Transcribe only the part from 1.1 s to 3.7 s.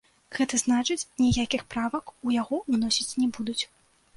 ніякіх правак у яго ўносіць не будуць.